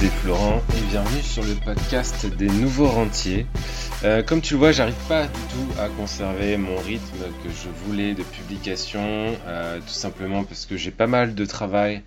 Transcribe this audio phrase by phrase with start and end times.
[0.00, 3.46] c'est Florent et bienvenue sur le podcast des nouveaux rentiers.
[4.04, 7.68] Euh, comme tu le vois, j'arrive pas du tout à conserver mon rythme que je
[7.84, 12.02] voulais de publication, euh, tout simplement parce que j'ai pas mal de travail.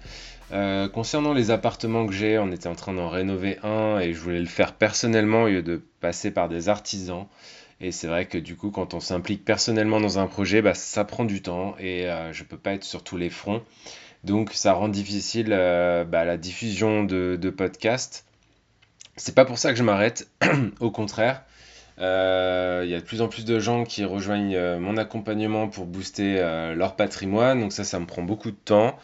[0.54, 4.22] Euh, concernant les appartements que j'ai, on était en train d'en rénover un et je
[4.22, 7.28] voulais le faire personnellement au lieu de passer par des artisans.
[7.82, 11.04] Et c'est vrai que du coup, quand on s'implique personnellement dans un projet, bah, ça
[11.04, 13.62] prend du temps et je peux pas être sur tous les fronts.
[14.24, 18.26] Donc ça rend difficile euh, bah, la diffusion de, podcasts.
[19.18, 20.28] C'est pas pour ça que je m'arrête,
[20.80, 21.44] au contraire.
[22.00, 25.68] Euh, il y a de plus en plus de gens qui rejoignent euh, mon accompagnement
[25.68, 26.36] pour booster
[26.76, 28.98] leur patrimoine, donc ça, ça me prend beaucoup de temps.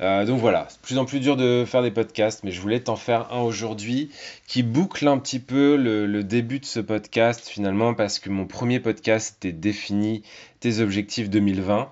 [0.00, 2.80] donc voilà, c'est de plus en plus dur de faire des podcasts, mais je voulais
[2.80, 4.10] t'en faire un aujourd'hui
[4.46, 8.46] qui boucle un petit peu le, le, début de ce podcast finalement, parce que mon
[8.46, 10.22] premier podcast était défini
[10.60, 11.90] tes objectifs 2020.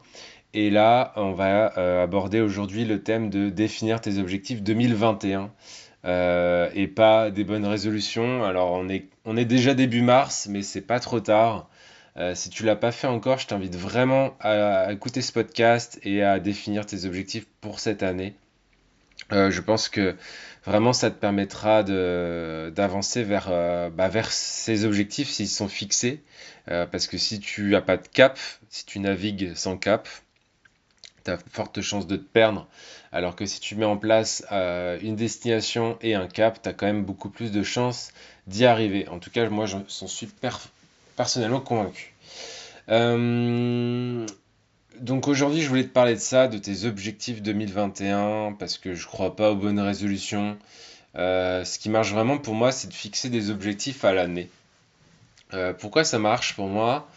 [0.53, 5.53] Et là, on va euh, aborder aujourd'hui le thème de définir tes objectifs 2021
[6.05, 8.43] euh, et pas des bonnes résolutions.
[8.43, 11.69] Alors, on est, on est déjà début mars, mais c'est pas trop tard.
[12.17, 16.25] Euh, si tu l'as pas fait encore, je t'invite vraiment à, écouter ce podcast et
[16.25, 18.35] à définir tes objectifs pour cette année.
[19.31, 20.17] je pense que
[20.67, 23.49] vraiment ça te permettra d'avancer vers,
[23.93, 26.23] bah, vers ces objectifs s'ils sont fixés.
[26.67, 28.37] parce que si tu n'as pas de cap,
[28.69, 30.09] si tu navigues sans cap,
[31.25, 32.67] tu as forte chance de te perdre.
[33.13, 36.73] Alors que si tu mets en place euh, une destination et un cap, tu as
[36.73, 38.13] quand même beaucoup plus de chances
[38.47, 39.09] d'y arriver.
[39.09, 40.29] En tout cas, moi, j'en suis
[41.17, 42.15] personnellement convaincu.
[42.89, 44.27] Euh,
[45.01, 49.07] donc aujourd'hui, je voulais te parler de ça, de tes objectifs 2021, parce que je
[49.07, 50.57] crois pas aux bonnes résolutions.
[51.17, 54.49] Euh, ce qui marche vraiment pour moi, c'est de fixer des objectifs à l'année.
[55.81, 57.09] pourquoi ça marche pour moi?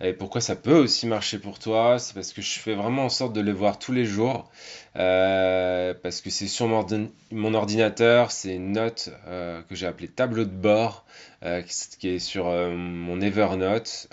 [0.00, 3.08] Et pourquoi ça peut aussi marcher pour toi, c'est parce que je fais vraiment en
[3.08, 4.48] sorte de les voir tous les jours.
[4.96, 10.44] Euh, parce que c'est sur mon, ordinateur, c'est une note euh, que j'ai appelée tableau
[10.44, 11.04] de bord,
[11.42, 11.62] euh,
[11.98, 14.08] qui est sur mon Evernote.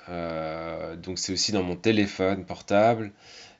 [1.03, 3.11] donc c'est aussi dans mon téléphone portable.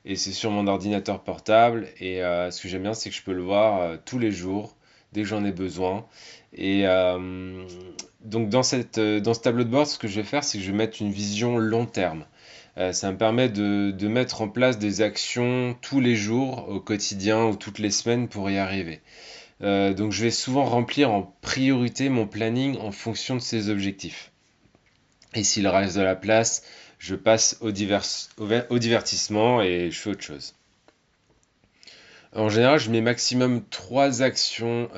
[0.04, 1.88] Et c'est sur mon ordinateur portable.
[2.00, 4.75] Et ce que j'aime bien, c'est que je peux le voir tous les jours,
[5.16, 6.06] dès que j'en ai besoin.
[6.54, 6.86] Et
[8.26, 10.58] donc dans, cette, euh, dans ce tableau de bord, ce que je vais faire, c'est
[10.58, 12.26] que je vais mettre une vision long terme.
[12.76, 17.46] Euh, ça me permet de, mettre en place des actions tous les jours, au quotidien
[17.46, 19.00] ou toutes les semaines pour y arriver.
[19.62, 24.32] Euh, donc je vais souvent remplir en priorité mon planning en fonction de ces objectifs.
[25.34, 26.62] Et s'il reste de la place,
[26.98, 28.04] je passe au, divers,
[28.38, 30.54] au, divertissement et je fais autre chose.
[32.36, 34.88] En général, je mets maximum 3 actions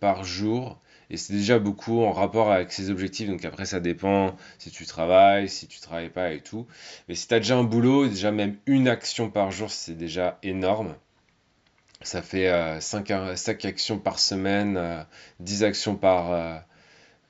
[0.00, 0.80] par jour
[1.10, 3.28] et c'est déjà beaucoup en rapport avec ses objectifs.
[3.28, 6.66] Donc après, ça dépend si tu travailles, si tu travailles pas et tout.
[7.08, 10.38] Mais si tu as déjà un boulot, déjà même une action par jour, c'est déjà
[10.42, 10.94] énorme.
[12.02, 13.34] Ça fait 5, euh,
[13.64, 15.06] actions par semaine,
[15.40, 16.62] 10 euh, actions par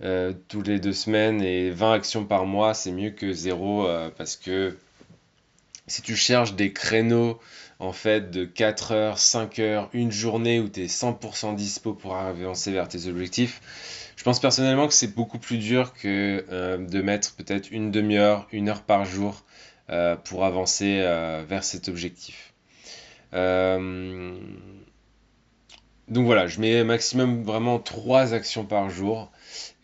[0.03, 2.75] euh, toutes les deux semaines et 20 actions par mois.
[2.75, 4.77] C'est mieux que zéro parce que
[5.87, 7.41] si tu cherches des créneaux
[7.81, 12.17] en fait de 4 heures, 5 heures, une journée où tu es 100% dispo pour
[12.17, 13.61] avancer vers tes objectifs,
[14.17, 18.49] je pense personnellement que c'est beaucoup plus dur que euh, de mettre peut-être une demi-heure,
[18.51, 19.45] une heure par jour
[19.91, 22.53] euh, pour avancer euh, vers cet objectif.
[23.33, 24.41] donc
[26.09, 29.31] voilà, je mets maximum vraiment 3 actions par jour.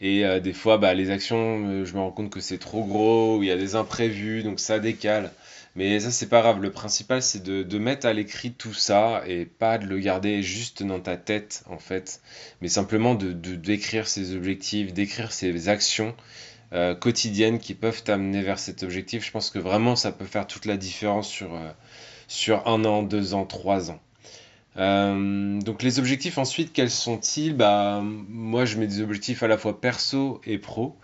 [0.00, 3.47] Et des fois, bah, les actions, je me rends compte que c'est trop gros, il
[3.47, 5.31] y a des imprévus, donc ça décale.
[5.77, 6.61] Mais ça, c'est pas grave.
[6.61, 10.83] Le principal, c'est de, mettre à l'écrit tout ça et pas de le garder juste
[10.83, 12.21] dans ta tête, en fait.
[12.61, 16.15] Mais simplement de, d'écrire ses objectifs, d'écrire ses actions
[16.73, 19.25] euh, quotidiennes qui peuvent t'amener vers cet objectif.
[19.25, 23.35] Je pense que vraiment, ça peut faire toute la différence sur, euh, un an, deux
[23.35, 24.01] ans, trois ans.
[24.77, 27.55] Euh, donc les objectifs ensuite, quels sont-ils?
[27.55, 30.97] Bah, Moi, je mets des objectifs à la fois perso et pro.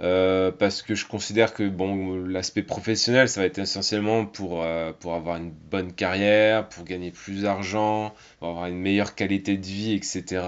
[0.00, 4.92] Euh, parce que je considère que bon, l'aspect professionnel, ça va être essentiellement pour, euh,
[4.92, 9.66] pour avoir une bonne carrière, pour gagner plus d'argent, pour avoir une meilleure qualité de
[9.66, 10.44] vie, etc.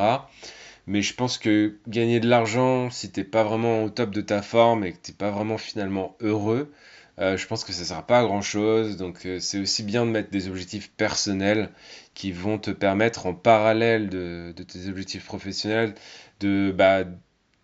[0.87, 4.43] Mais je pense que gagner de l'argent, si t'es pas vraiment au top de ta
[4.43, 6.73] forme et que t'es pas vraiment finalement heureux,
[7.19, 8.97] euh, je pense que ça sert pas grand chose.
[8.97, 11.71] Donc c'est aussi bien de mettre des objectifs personnels
[12.15, 15.95] qui vont te permettre en parallèle de, de tes objectifs professionnels
[16.41, 17.05] de bah,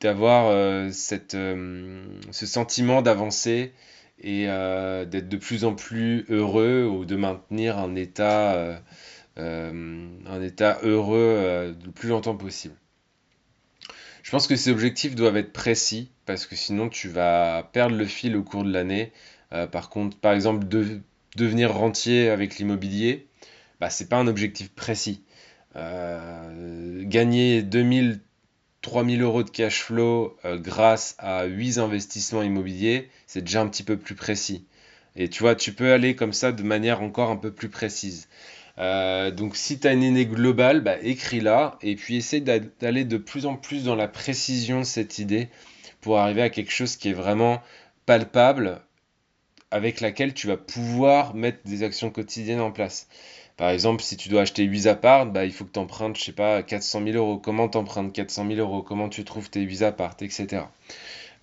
[0.01, 0.91] d'avoir euh,
[1.35, 3.73] euh, ce sentiment d'avancer
[4.21, 8.81] et euh, d'être de plus en plus heureux ou de maintenir un état,
[9.37, 12.75] un état heureux le plus longtemps possible.
[14.23, 18.07] Je pense que ces objectifs doivent être précis parce que sinon tu vas perdre le
[18.07, 19.13] fil au cours de l'année.
[19.71, 21.01] par contre, par exemple, de,
[21.37, 23.27] devenir rentier avec l'immobilier,
[23.81, 25.23] bah, c'est pas un objectif précis.
[25.75, 28.21] gagner 2000
[28.87, 33.97] 3000 euros de cash flow grâce à 8 investissements immobiliers, c'est déjà un petit peu
[33.97, 34.65] plus précis.
[35.17, 38.29] Et tu vois, tu peux aller comme ça de manière encore un peu plus précise.
[38.79, 43.17] Euh, donc si tu as une idée globale, bah, écris-la et puis essaie d'aller de
[43.17, 45.49] plus en plus dans la précision de cette idée
[46.01, 47.61] pour arriver à quelque chose qui est vraiment
[48.05, 48.83] palpable
[49.73, 53.09] avec laquelle tu vas pouvoir mettre des actions quotidiennes en place.
[53.57, 56.25] Par exemple, si tu dois acheter 8 apparts, bah, il faut que tu empruntes, je
[56.25, 57.39] sais pas, 400 000 euros.
[57.39, 58.83] Comment tu empruntes 400 000 euros?
[58.83, 60.65] Comment tu trouves tes 8 apparts, etc.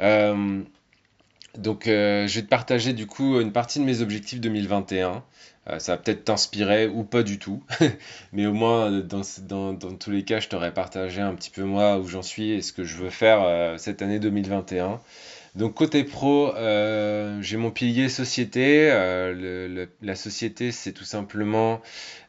[0.02, 0.62] Euh,
[1.58, 5.24] donc, euh, je vais te partager du coup une partie de mes objectifs 2021.
[5.70, 7.64] Euh, ça va peut-être t'inspirer ou pas du tout,
[8.34, 9.24] mais au moins dans,
[9.74, 12.62] dans, tous les cas, je t'aurais partagé un petit peu moi où j'en suis et
[12.62, 15.00] ce que je veux faire cette année 2021.
[15.56, 16.52] Donc côté pro,
[17.42, 18.90] j'ai mon pilier société.
[20.02, 21.82] la société, c'est tout simplement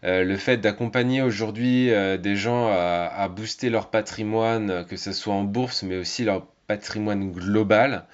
[0.03, 5.45] le fait d'accompagner aujourd'hui des gens à, à, booster leur patrimoine, que ce soit en
[5.45, 8.07] bourse, mais aussi leur patrimoine global.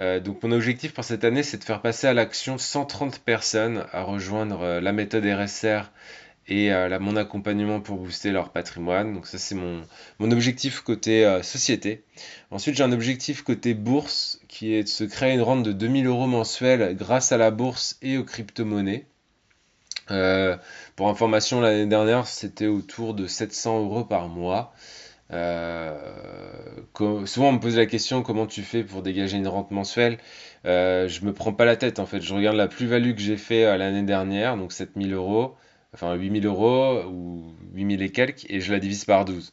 [0.00, 3.84] Euh, donc mon objectif pour cette année, c'est de faire passer à l'action 130 personnes
[3.92, 5.90] à rejoindre euh, la méthode RSR
[6.48, 9.14] et euh, mon accompagnement pour booster leur patrimoine.
[9.14, 9.82] Donc ça c'est mon,
[10.18, 12.04] mon, objectif côté société.
[12.50, 16.06] Ensuite j'ai un objectif côté bourse qui est de se créer une rente de 2000
[16.06, 19.06] euros mensuels grâce à la bourse et aux crypto-monnaies.
[20.96, 24.74] pour information, l'année dernière c'était autour de 700 euros par mois.
[25.32, 25.96] Euh,
[27.26, 30.18] souvent on me pose la question comment tu fais pour dégager une rente mensuelle?
[30.66, 32.20] Euh, je me prends pas la tête en fait.
[32.20, 35.56] Je regarde la plus-value que j'ai fait euh, l'année dernière, donc 7000 euros,
[35.94, 39.52] enfin 8000 euros ou 8000 et quelques, et je la divise par 12.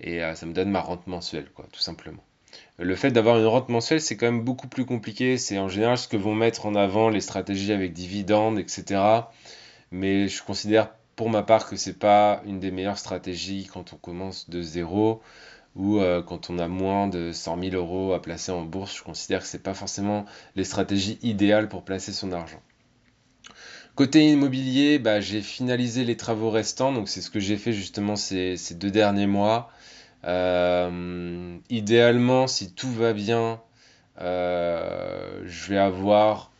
[0.00, 2.22] Et ça me donne ma rente mensuelle, quoi, tout simplement.
[2.78, 5.38] Le fait d'avoir une rente mensuelle, c'est quand même beaucoup plus compliqué.
[5.38, 9.00] C'est en général ce que vont mettre en avant les stratégies avec dividendes, etc.
[9.90, 13.96] Mais je considère pour ma part que c'est pas une des meilleures stratégies quand on
[13.96, 15.22] commence de zéro
[15.76, 18.96] ou euh, quand on a moins de 100 000 euros à placer en bourse.
[18.96, 20.24] Je considère que c'est pas forcément
[20.56, 22.60] les stratégies idéales pour placer son argent.
[23.94, 28.16] Côté immobilier, bah, j'ai finalisé les travaux restants, donc c'est ce que j'ai fait justement
[28.16, 29.70] ces, deux derniers mois.
[30.24, 33.60] Euh, idéalement, si tout va bien,
[34.20, 36.50] euh, je vais avoir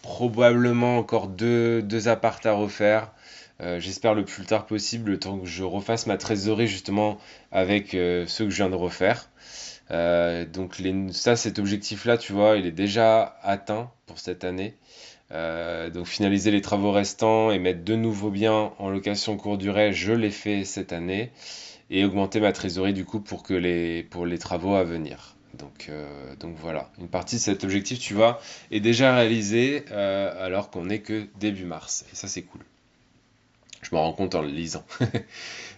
[0.00, 3.12] probablement encore deux, deux appartes à refaire.
[3.60, 7.18] Euh, j'espère le plus tard possible, le temps que je refasse ma trésorerie justement
[7.52, 9.28] avec ceux que je viens de refaire.
[9.90, 10.80] Donc
[11.12, 14.76] ça, cet objectif-là, tu vois, il est déjà atteint pour cette année.
[15.30, 20.12] Donc finaliser les travaux restants et mettre de nouveaux biens en location courte durée, je
[20.12, 21.30] l'ai fait cette année.
[21.92, 25.34] Et augmenter ma trésorerie du coup pour, que les, pour les travaux à venir.
[25.54, 25.90] Donc,
[26.38, 28.40] donc voilà, une partie de cet objectif, tu vois,
[28.70, 32.04] est déjà réalisée alors qu'on n'est que début mars.
[32.12, 32.60] Et ça, c'est cool.
[33.82, 34.84] Je m'en rends compte en le lisant.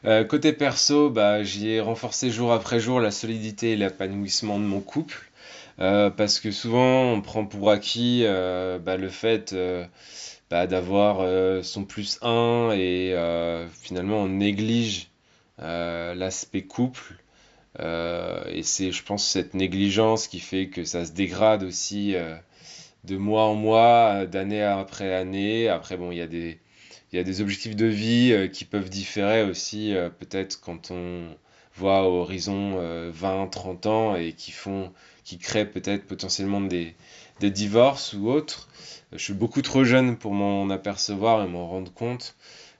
[0.05, 4.64] Euh, côté perso, bah, j'y ai renforcé jour après jour la solidité et l'épanouissement de
[4.64, 5.31] mon couple.
[5.80, 9.54] Euh, parce que souvent, on prend pour acquis euh, bah, le fait
[10.50, 11.24] bah, d'avoir
[11.64, 13.14] son plus 1 et
[13.72, 15.10] finalement on néglige
[15.58, 17.14] l'aspect couple.
[17.78, 22.14] et c'est, je pense, cette négligence qui fait que ça se dégrade aussi
[23.05, 25.69] de mois en mois, d'année après année.
[25.69, 26.58] Après, bon, il y a des
[27.12, 30.91] il y a des objectifs de vie euh, qui peuvent différer aussi, euh, peut-être quand
[30.91, 31.29] on
[31.76, 32.76] voit au horizon
[33.10, 34.93] 20, euh, 30 ans et qui font,
[35.24, 36.94] qui créent peut-être potentiellement des,
[37.41, 38.69] des divorces ou autres.
[39.12, 42.36] Je suis beaucoup trop jeune pour m'en apercevoir et m'en rendre compte.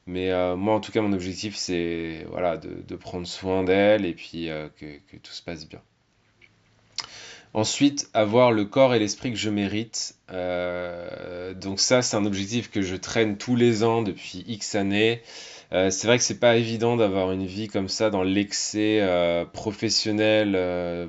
[0.07, 4.15] Mais moi, en tout cas, mon objectif, c'est voilà, de, de prendre soin d'elle et
[4.15, 5.81] puis que, tout se passe bien.
[7.55, 10.15] Ensuite, avoir le corps et l'esprit que je mérite.
[10.31, 15.21] Euh, donc ça, c'est un objectif que je traîne tous les ans depuis X années.
[15.73, 19.45] Euh, c'est vrai que c'est pas évident d'avoir une vie comme ça dans l'excès euh,
[19.47, 20.53] professionnel,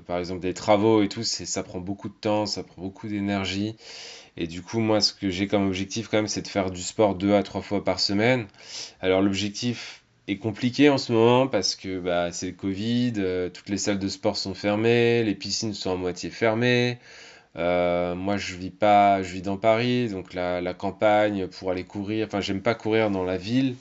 [0.08, 3.76] par exemple des travaux et tout, ça prend beaucoup de temps, ça prend beaucoup d'énergie.
[4.38, 6.82] Et du coup, moi, ce que j'ai comme objectif quand même, c'est de faire du
[6.82, 8.48] sport deux à trois fois par semaine.
[9.02, 13.70] Alors l'objectif, est compliqué en ce moment parce que bah, c'est le Covid, euh, toutes
[13.70, 16.98] les salles de sport sont fermées, les piscines sont à moitié fermées.
[17.56, 21.84] Euh, moi, je vis pas, je vis dans Paris, donc la, la campagne pour aller
[21.84, 22.28] courir.
[22.28, 23.76] Enfin, j'aime pas courir dans la ville.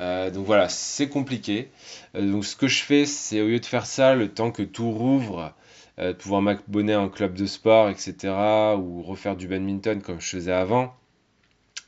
[0.00, 1.70] Euh, donc voilà, c'est compliqué.
[2.14, 4.90] donc ce que je fais, c'est au lieu de faire ça, le temps que tout
[4.90, 5.54] rouvre,
[5.98, 8.32] de pouvoir m'abonner à un club de sport, etc.,
[8.78, 10.94] ou refaire du badminton comme je faisais avant,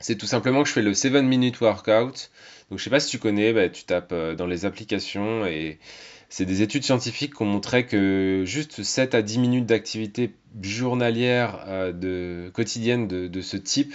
[0.02, 2.30] c'est tout simplement que je fais le 7 minute workout.
[2.72, 5.78] Donc je sais pas si tu connais, bah, tu tapes euh, dans les applications et
[6.30, 11.66] c'est des études scientifiques qui ont montré que juste 7 à 10 minutes d'activité journalière
[11.66, 13.94] euh, de, quotidienne de, ce type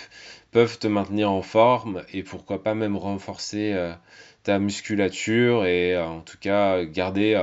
[0.52, 3.96] peuvent te maintenir en forme et pourquoi pas même renforcer euh,
[4.44, 7.34] ta musculature et en tout cas garder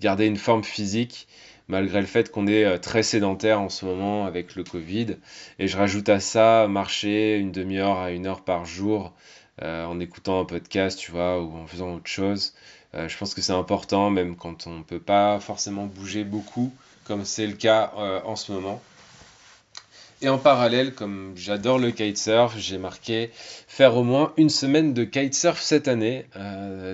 [0.00, 1.26] une forme physique
[1.66, 5.16] malgré le fait qu'on est très sédentaire en ce moment avec le Covid.
[5.58, 9.12] Et je rajoute à ça marcher une demi-heure à une heure par jour
[9.62, 12.54] euh, en écoutant un podcast, tu vois, ou en faisant autre chose.
[12.94, 16.72] Euh, je pense que c'est important, même quand on ne peut pas forcément bouger beaucoup,
[17.04, 17.92] comme c'est le cas
[18.24, 18.80] en ce moment.
[20.20, 25.04] Et en parallèle, comme j'adore le kitesurf, j'ai marqué faire au moins une semaine de
[25.04, 26.26] kitesurf cette année.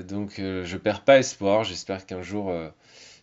[0.06, 1.64] donc je perds pas espoir.
[1.64, 2.52] J'espère qu'un jour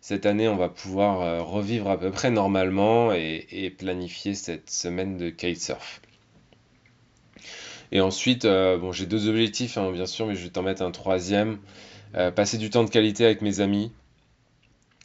[0.01, 5.17] cette année, on va pouvoir euh, revivre à peu près normalement et, planifier cette semaine
[5.17, 6.01] de kitesurf.
[7.91, 10.81] Et ensuite, euh, bon, j'ai deux objectifs, hein, bien sûr, mais je vais t'en mettre
[10.81, 11.59] un troisième.
[12.15, 13.91] Euh, passer du temps de qualité avec mes amis.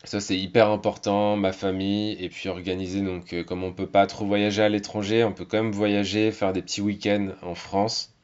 [0.04, 4.24] Ça, c'est hyper important, ma famille, et puis organiser, donc, comme on peut pas trop
[4.24, 8.14] voyager à l'étranger, on peut quand même voyager, faire des petits week-ends en France.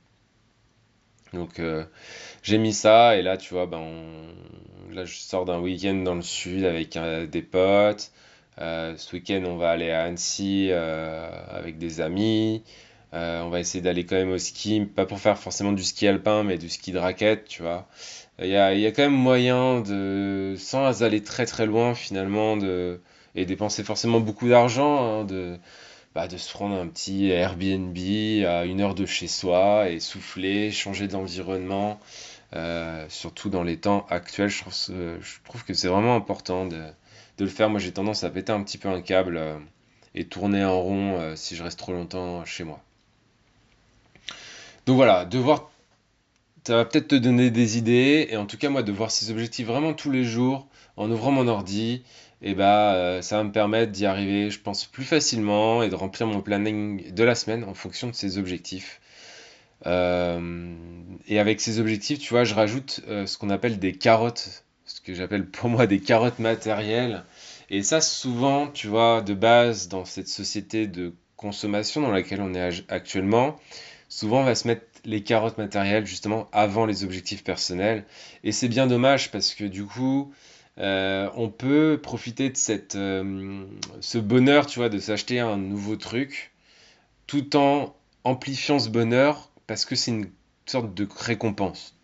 [1.32, 1.60] Donc,
[2.42, 3.84] j'ai mis ça, et là, tu vois, ben,
[4.92, 8.10] là, je sors d'un week-end dans le sud avec euh, des potes.
[8.60, 12.62] Euh, ce week-end, on va aller à Annecy euh, avec des amis.
[13.12, 16.42] On va essayer d'aller quand même au ski, pas pour faire forcément du ski alpin,
[16.44, 17.86] mais du ski de raquette, tu vois.
[18.38, 22.56] Il y a, y a, quand même moyen de, sans aller très très loin finalement,
[22.56, 23.00] de,
[23.34, 25.58] et dépenser forcément beaucoup d'argent, hein, de,
[26.14, 27.96] bah, de se prendre un petit Airbnb
[28.46, 32.00] à une heure de chez soi et souffler, changer d'environnement.
[32.54, 34.62] Euh, surtout dans les temps actuels, je
[35.44, 36.82] trouve, que c'est vraiment important de,
[37.38, 37.70] de, le faire.
[37.70, 39.58] Moi, j'ai tendance à péter un petit peu un câble euh,
[40.14, 42.82] et tourner en rond euh, si je reste trop longtemps chez moi.
[44.86, 45.70] Donc voilà, devoir,
[46.66, 49.30] ça va peut-être te donner des idées, et en tout cas, moi, de voir ces
[49.30, 52.02] objectifs vraiment tous les jours en ouvrant mon ordi,
[52.44, 55.94] et eh bah, ça va me permettre d'y arriver, je pense, plus facilement et de
[55.94, 59.00] remplir mon planning de la semaine en fonction de ces objectifs.
[59.86, 60.74] Euh,
[61.28, 65.00] et avec ces objectifs, tu vois, je rajoute euh, ce qu'on appelle des carottes, ce
[65.00, 67.24] que j'appelle pour moi des carottes matérielles.
[67.70, 72.54] Et ça, souvent, tu vois, de base, dans cette société de consommation dans laquelle on
[72.54, 73.58] est actuellement,
[74.12, 78.04] souvent on va se mettre les carottes matérielles justement avant les objectifs personnels.
[78.44, 80.32] Et c'est bien dommage parce que du coup,
[80.78, 86.52] euh, on peut profiter de cette, ce bonheur, tu vois, de s'acheter un nouveau truc,
[87.26, 90.30] tout en amplifiant ce bonheur parce que c'est une
[90.66, 91.96] sorte de récompense.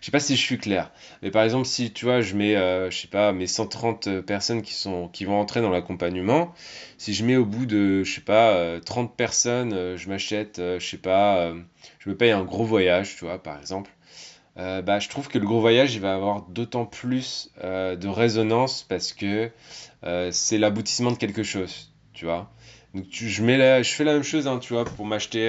[0.00, 0.90] Je sais pas si je suis clair,
[1.22, 4.62] mais par exemple, si tu vois, je mets, euh, je sais pas, mes 130 personnes
[4.62, 6.54] qui, sont, qui vont entrer dans l'accompagnement,
[6.98, 10.56] si je mets au bout de, je sais pas, 30 euh, personnes, euh, je m'achète,
[10.58, 11.52] je sais pas,
[11.98, 13.90] je me paye un gros voyage, tu vois, par exemple,
[14.56, 19.12] bah, je trouve que le gros voyage, il va avoir d'autant plus de résonance parce
[19.12, 19.50] que
[20.30, 22.50] c'est l'aboutissement de quelque chose, tu vois.
[22.94, 25.48] Donc, je, mets je fais la même chose, hein, tu vois, pour m'acheter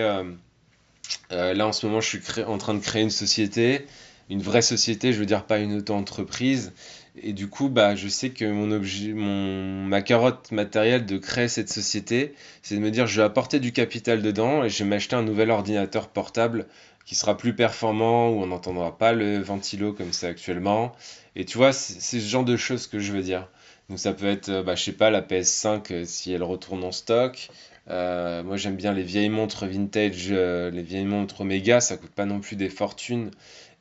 [1.31, 3.85] euh, là, en ce moment, je suis en train de créer une société,
[4.29, 6.73] une vraie société, je veux dire pas une auto-entreprise.
[7.21, 11.49] Et du coup, bah, je sais que mon objet, mon, ma carotte matérielle de créer
[11.49, 14.89] cette société, c'est de me dire, je vais apporter du capital dedans et je vais
[14.89, 16.67] m'acheter un nouvel ordinateur portable
[17.05, 20.93] qui sera plus performant, où on n'entendra pas le ventilo comme c'est actuellement.
[21.35, 23.47] Et tu vois, c'est ce genre de choses que je veux dire.
[23.89, 26.83] Donc ça peut être, euh, bah, je sais pas, la PS5 euh, si elle retourne
[26.83, 27.49] en stock.
[27.89, 32.25] Euh, moi j'aime bien les vieilles montres vintage, les vieilles montres Omega, ça coûte pas
[32.25, 33.31] non plus des fortunes.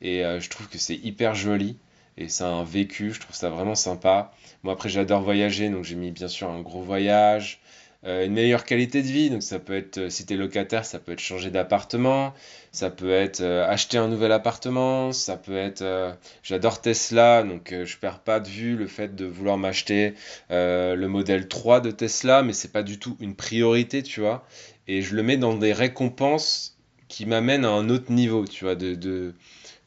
[0.02, 1.76] Et je trouve que c'est hyper joli.
[2.16, 4.32] Et c'est un vécu, je trouve ça vraiment sympa.
[4.62, 7.60] Moi après j'adore voyager, donc j'ai mis bien sûr un gros voyage.
[8.06, 9.28] Euh, une meilleure qualité de vie.
[9.28, 12.32] Donc ça peut être, euh, si tu es locataire, ça peut être changer d'appartement,
[12.72, 17.96] ça peut être euh, acheter un nouvel appartement, ça peut être, j'adore Tesla, donc je
[17.98, 20.14] perds pas de vue le fait de vouloir m'acheter
[20.50, 24.46] le modèle 3 de Tesla, mais c'est pas du tout une priorité, tu vois.
[24.88, 26.78] Et je le mets dans des récompenses
[27.08, 29.34] qui m'amènent à un autre niveau, tu vois, de, de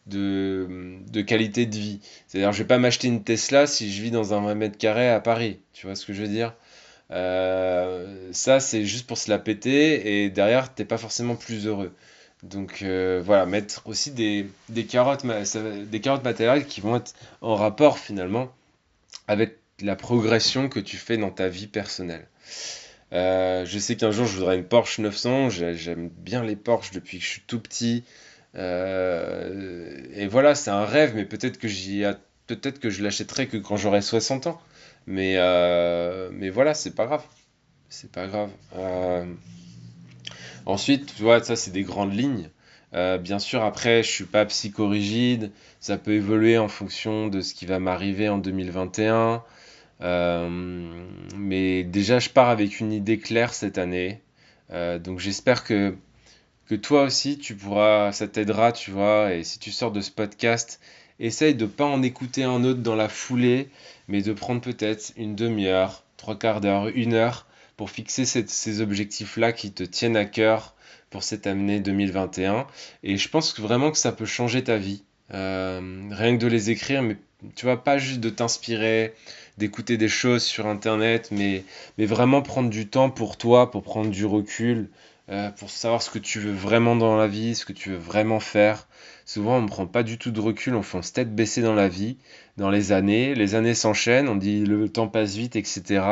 [0.07, 0.67] de,
[1.11, 1.99] de, qualité de vie.
[2.27, 5.09] C'est-à-dire, je vais pas m'acheter une Tesla si je vis dans un 20 mètres carrés
[5.09, 5.59] à Paris.
[5.73, 6.53] Tu vois ce que je veux dire?
[7.11, 11.93] Euh, ça, c'est juste pour se la péter et derrière, t'es pas forcément plus heureux.
[12.43, 17.55] Donc euh, voilà, mettre aussi des, des, carottes, des carottes matérielles qui vont être en
[17.55, 18.53] rapport finalement
[19.27, 22.27] avec la progression que tu fais dans ta vie personnelle.
[23.13, 27.19] Euh, je sais qu'un jour je voudrais une Porsche 900, j'aime bien les Porsche depuis
[27.19, 28.03] que je suis tout petit.
[28.55, 32.03] et voilà, c'est un rêve, mais peut-être que j'y
[32.55, 34.61] peut-être que je l'achèterai que quand j'aurai 60 ans.
[35.07, 37.23] Mais, euh, mais voilà, c'est pas grave.
[37.89, 38.49] C'est pas grave.
[38.75, 39.25] Euh,
[40.65, 42.49] ensuite, tu vois, ça, c'est des grandes lignes.
[42.93, 45.51] Euh, bien sûr, après, je suis pas psychorigide.
[45.79, 49.43] Ça peut évoluer en fonction de ce qui va m'arriver en 2021.
[51.37, 54.21] mais déjà, je pars avec une idée claire cette année.
[54.71, 55.95] donc, j'espère que,
[56.67, 59.33] que toi aussi, tu pourras, ça t'aidera, tu vois.
[59.33, 60.79] Et si tu sors de ce podcast
[61.25, 63.69] essaye de pas en écouter un autre dans la foulée,
[64.07, 69.51] mais de prendre peut-être une demi-heure, trois quarts d'heure, une heure pour fixer ces objectifs-là
[69.51, 70.75] qui te tiennent à cœur
[71.09, 72.67] pour cette année 2021.
[73.03, 75.03] Et je pense vraiment que ça peut changer ta vie.
[75.33, 77.17] Euh, rien que de les écrire, mais
[77.55, 79.13] tu vois, pas juste de t'inspirer,
[79.57, 81.63] d'écouter des choses sur Internet, mais,
[81.97, 84.89] mais vraiment prendre du temps pour toi, pour prendre du recul,
[85.29, 87.97] euh, pour savoir ce que tu veux vraiment dans la vie, ce que tu veux
[87.97, 88.87] vraiment faire.
[89.25, 91.87] Souvent, on ne prend pas du tout de recul, on fonce tête baissée dans la
[91.87, 92.17] vie,
[92.57, 93.33] dans les années.
[93.33, 96.03] Les années s'enchaînent, on dit le temps passe vite, etc.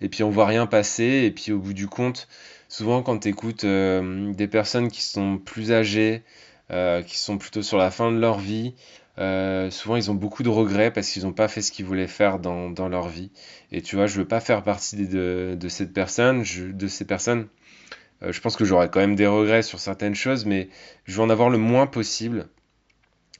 [0.00, 2.28] Et puis on voit rien passer, et puis au bout du compte,
[2.68, 6.22] souvent quand tu écoutes euh, des personnes qui sont plus âgées,
[6.70, 8.74] euh, qui sont plutôt sur la fin de leur vie,
[9.18, 12.38] souvent ils ont beaucoup de regrets parce qu'ils n'ont pas fait ce qu'ils voulaient faire
[12.38, 13.32] dans, dans, leur vie.
[13.72, 17.48] Et tu vois, je veux pas faire partie de, de cette personne, de ces personnes
[18.30, 20.68] je pense que j'aurai quand même des regrets sur certaines choses, mais
[21.04, 22.48] je veux en avoir le moins possible.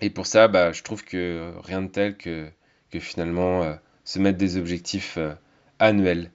[0.00, 2.48] Et pour ça, bah, je trouve que rien de tel que,
[2.90, 3.74] que finalement euh,
[4.04, 5.34] se mettre des objectifs euh,
[5.78, 6.30] annuels.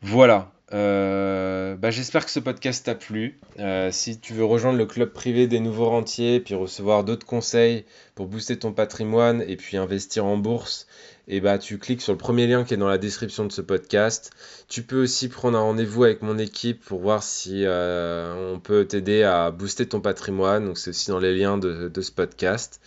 [0.00, 3.38] Voilà, euh, bah, j'espère que ce podcast t'a plu.
[3.58, 7.84] Euh, si tu veux rejoindre le club privé des nouveaux rentiers, puis recevoir d'autres conseils
[8.14, 10.86] pour booster ton patrimoine et puis investir en bourse,
[11.28, 13.52] et eh bah, tu cliques sur le premier lien qui est dans la description de
[13.52, 14.32] ce podcast.
[14.68, 18.86] Tu peux aussi prendre un rendez-vous avec mon équipe pour voir si euh, on peut
[18.86, 20.66] t'aider à booster ton patrimoine.
[20.66, 22.80] Donc c'est aussi dans les liens de, de ce podcast.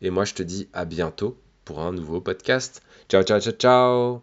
[0.00, 2.82] Et moi je te dis à bientôt pour un nouveau podcast.
[3.08, 4.22] Ciao ciao ciao ciao